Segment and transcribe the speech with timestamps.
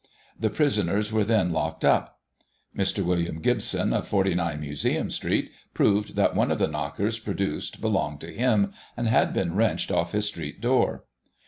[0.39, 2.19] The prisoners were then locked up.
[2.75, 3.05] Mr.
[3.05, 8.33] William Gibson, of 49, Museum Street, proved that one of the knockers produced belonged to
[8.33, 11.03] him, and had been wrenched off his street door.